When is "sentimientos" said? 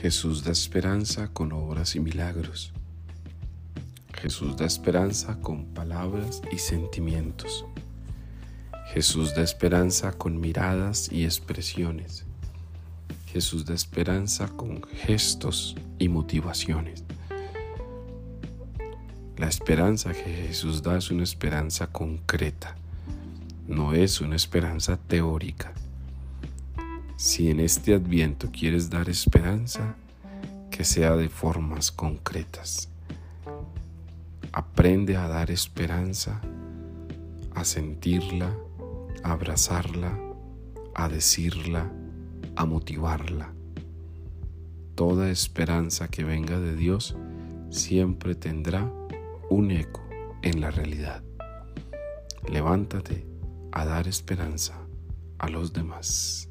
6.58-7.64